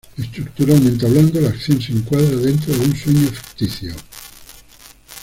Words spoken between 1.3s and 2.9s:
la acción se encuadra dentro de